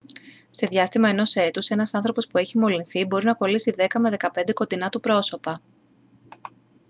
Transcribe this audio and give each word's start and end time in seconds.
σε 0.49 0.67
διάστημα 0.67 1.09
ενός 1.09 1.35
έτους 1.35 1.69
ένας 1.69 1.93
άνθρωπος 1.93 2.27
που 2.27 2.37
έχει 2.37 2.57
μολυνθεί 2.57 3.05
μπορεί 3.05 3.25
να 3.25 3.33
κολλήσει 3.33 3.73
10 3.77 3.85
με 3.99 4.09
15 4.17 4.53
κοντινά 4.53 4.89
του 4.89 4.99
πρόσωπα 4.99 5.61